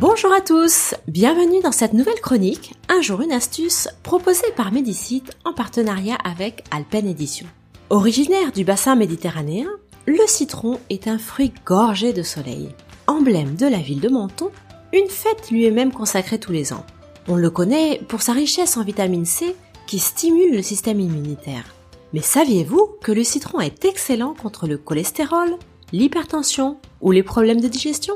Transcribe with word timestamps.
Bonjour 0.00 0.32
à 0.32 0.40
tous, 0.40 0.94
bienvenue 1.08 1.60
dans 1.60 1.72
cette 1.72 1.92
nouvelle 1.92 2.20
chronique, 2.20 2.76
un 2.88 3.00
jour 3.00 3.20
une 3.20 3.32
astuce, 3.32 3.88
proposée 4.04 4.52
par 4.54 4.70
Médicite 4.70 5.36
en 5.44 5.52
partenariat 5.52 6.16
avec 6.22 6.62
Alpen 6.70 7.08
Édition. 7.08 7.48
Originaire 7.90 8.52
du 8.52 8.64
bassin 8.64 8.94
méditerranéen, 8.94 9.66
le 10.06 10.24
citron 10.28 10.78
est 10.88 11.08
un 11.08 11.18
fruit 11.18 11.52
gorgé 11.66 12.12
de 12.12 12.22
soleil. 12.22 12.68
Emblème 13.08 13.56
de 13.56 13.66
la 13.66 13.78
ville 13.78 13.98
de 13.98 14.08
Menton, 14.08 14.52
une 14.92 15.08
fête 15.08 15.50
lui 15.50 15.64
est 15.64 15.72
même 15.72 15.90
consacrée 15.90 16.38
tous 16.38 16.52
les 16.52 16.72
ans. 16.72 16.86
On 17.26 17.34
le 17.34 17.50
connaît 17.50 18.00
pour 18.06 18.22
sa 18.22 18.34
richesse 18.34 18.76
en 18.76 18.84
vitamine 18.84 19.26
C 19.26 19.56
qui 19.88 19.98
stimule 19.98 20.54
le 20.54 20.62
système 20.62 21.00
immunitaire. 21.00 21.74
Mais 22.12 22.22
saviez-vous 22.22 22.88
que 23.02 23.10
le 23.10 23.24
citron 23.24 23.58
est 23.58 23.84
excellent 23.84 24.34
contre 24.40 24.68
le 24.68 24.78
cholestérol, 24.78 25.56
l'hypertension 25.92 26.76
ou 27.00 27.10
les 27.10 27.24
problèmes 27.24 27.60
de 27.60 27.66
digestion? 27.66 28.14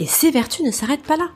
Et 0.00 0.06
ses 0.06 0.30
vertus 0.30 0.64
ne 0.64 0.70
s'arrêtent 0.70 1.02
pas 1.02 1.18
là. 1.18 1.30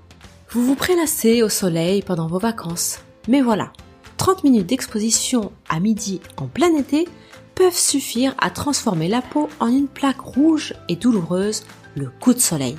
Vous 0.50 0.64
vous 0.64 0.74
prélassez 0.74 1.42
au 1.42 1.50
soleil 1.50 2.02
pendant 2.02 2.26
vos 2.26 2.38
vacances. 2.38 3.00
Mais 3.28 3.42
voilà, 3.42 3.72
30 4.16 4.42
minutes 4.42 4.66
d'exposition 4.66 5.52
à 5.68 5.80
midi 5.80 6.20
en 6.38 6.46
plein 6.46 6.74
été 6.74 7.06
peuvent 7.54 7.76
suffire 7.76 8.34
à 8.38 8.50
transformer 8.50 9.06
la 9.06 9.20
peau 9.20 9.50
en 9.60 9.68
une 9.68 9.86
plaque 9.86 10.20
rouge 10.20 10.74
et 10.88 10.96
douloureuse, 10.96 11.64
le 11.94 12.08
coup 12.08 12.32
de 12.32 12.40
soleil. 12.40 12.76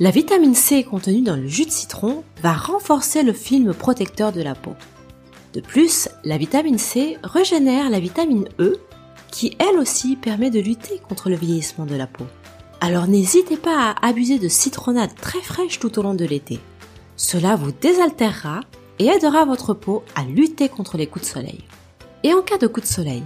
La 0.00 0.10
vitamine 0.10 0.56
C 0.56 0.82
contenue 0.82 1.22
dans 1.22 1.36
le 1.36 1.46
jus 1.46 1.66
de 1.66 1.70
citron 1.70 2.24
va 2.42 2.52
renforcer 2.52 3.22
le 3.22 3.32
film 3.32 3.72
protecteur 3.72 4.32
de 4.32 4.42
la 4.42 4.56
peau. 4.56 4.74
De 5.52 5.60
plus, 5.60 6.08
la 6.24 6.36
vitamine 6.36 6.78
C 6.78 7.18
régénère 7.22 7.90
la 7.90 8.00
vitamine 8.00 8.48
E 8.58 8.80
qui 9.30 9.56
elle 9.58 9.78
aussi 9.78 10.16
permet 10.16 10.50
de 10.50 10.60
lutter 10.60 11.00
contre 11.08 11.30
le 11.30 11.36
vieillissement 11.36 11.86
de 11.86 11.94
la 11.94 12.06
peau. 12.06 12.26
Alors 12.84 13.06
n'hésitez 13.06 13.56
pas 13.56 13.94
à 13.94 14.08
abuser 14.08 14.40
de 14.40 14.48
citronnade 14.48 15.14
très 15.14 15.40
fraîche 15.40 15.78
tout 15.78 16.00
au 16.00 16.02
long 16.02 16.14
de 16.14 16.24
l'été. 16.24 16.58
Cela 17.14 17.54
vous 17.54 17.70
désaltérera 17.70 18.62
et 18.98 19.06
aidera 19.06 19.44
votre 19.44 19.72
peau 19.72 20.02
à 20.16 20.24
lutter 20.24 20.68
contre 20.68 20.96
les 20.96 21.06
coups 21.06 21.24
de 21.24 21.30
soleil. 21.30 21.64
Et 22.24 22.34
en 22.34 22.42
cas 22.42 22.58
de 22.58 22.66
coup 22.66 22.80
de 22.80 22.86
soleil, 22.86 23.22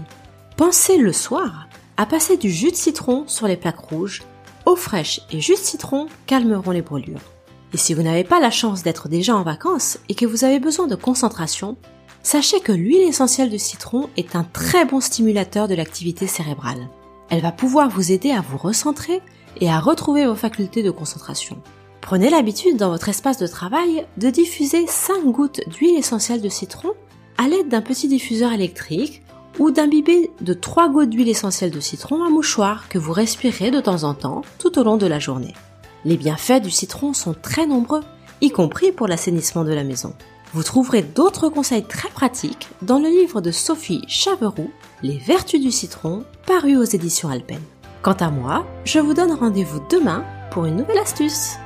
pensez 0.58 0.98
le 0.98 1.10
soir 1.10 1.68
à 1.96 2.04
passer 2.04 2.36
du 2.36 2.50
jus 2.50 2.70
de 2.70 2.76
citron 2.76 3.24
sur 3.28 3.48
les 3.48 3.56
plaques 3.56 3.78
rouges. 3.78 4.24
Eau 4.66 4.76
fraîche 4.76 5.22
et 5.30 5.40
jus 5.40 5.54
de 5.54 5.58
citron 5.58 6.06
calmeront 6.26 6.70
les 6.70 6.82
brûlures. 6.82 7.32
Et 7.72 7.78
si 7.78 7.94
vous 7.94 8.02
n'avez 8.02 8.24
pas 8.24 8.40
la 8.40 8.50
chance 8.50 8.82
d'être 8.82 9.08
déjà 9.08 9.34
en 9.34 9.42
vacances 9.42 9.98
et 10.10 10.14
que 10.14 10.26
vous 10.26 10.44
avez 10.44 10.60
besoin 10.60 10.86
de 10.86 10.96
concentration, 10.96 11.78
sachez 12.22 12.60
que 12.60 12.72
l'huile 12.72 13.08
essentielle 13.08 13.48
de 13.48 13.56
citron 13.56 14.10
est 14.18 14.36
un 14.36 14.44
très 14.44 14.84
bon 14.84 15.00
stimulateur 15.00 15.66
de 15.66 15.74
l'activité 15.74 16.26
cérébrale. 16.26 16.90
Elle 17.30 17.42
va 17.42 17.52
pouvoir 17.52 17.88
vous 17.88 18.12
aider 18.12 18.30
à 18.30 18.40
vous 18.40 18.56
recentrer 18.56 19.20
et 19.60 19.70
à 19.70 19.80
retrouver 19.80 20.26
vos 20.26 20.34
facultés 20.34 20.82
de 20.82 20.90
concentration. 20.90 21.56
Prenez 22.00 22.30
l'habitude 22.30 22.76
dans 22.76 22.90
votre 22.90 23.08
espace 23.08 23.38
de 23.38 23.46
travail 23.46 24.06
de 24.16 24.30
diffuser 24.30 24.86
5 24.86 25.24
gouttes 25.24 25.60
d'huile 25.68 25.98
essentielle 25.98 26.40
de 26.40 26.48
citron 26.48 26.92
à 27.36 27.48
l'aide 27.48 27.68
d'un 27.68 27.82
petit 27.82 28.06
diffuseur 28.06 28.52
électrique 28.52 29.22
ou 29.58 29.70
d'imbiber 29.70 30.30
de 30.40 30.54
3 30.54 30.88
gouttes 30.88 31.10
d'huile 31.10 31.28
essentielle 31.28 31.70
de 31.70 31.80
citron 31.80 32.22
à 32.22 32.30
mouchoir 32.30 32.88
que 32.88 32.98
vous 32.98 33.12
respirez 33.12 33.70
de 33.70 33.80
temps 33.80 34.04
en 34.04 34.14
temps 34.14 34.42
tout 34.58 34.78
au 34.78 34.84
long 34.84 34.96
de 34.96 35.06
la 35.06 35.18
journée. 35.18 35.54
Les 36.04 36.16
bienfaits 36.16 36.62
du 36.62 36.70
citron 36.70 37.12
sont 37.12 37.34
très 37.34 37.66
nombreux, 37.66 38.02
y 38.40 38.50
compris 38.50 38.92
pour 38.92 39.08
l'assainissement 39.08 39.64
de 39.64 39.72
la 39.72 39.82
maison. 39.82 40.14
Vous 40.52 40.62
trouverez 40.62 41.02
d'autres 41.02 41.48
conseils 41.48 41.84
très 41.84 42.08
pratiques 42.08 42.68
dans 42.82 42.98
le 42.98 43.08
livre 43.08 43.40
de 43.40 43.50
Sophie 43.50 44.02
Chaveroux, 44.08 44.70
Les 45.02 45.18
vertus 45.18 45.60
du 45.60 45.70
citron, 45.70 46.24
paru 46.46 46.76
aux 46.76 46.84
éditions 46.84 47.28
Alpen. 47.28 47.60
Quant 48.02 48.12
à 48.12 48.30
moi, 48.30 48.66
je 48.84 48.98
vous 48.98 49.14
donne 49.14 49.32
rendez-vous 49.32 49.80
demain 49.90 50.24
pour 50.50 50.64
une 50.64 50.76
nouvelle 50.76 50.98
astuce. 50.98 51.56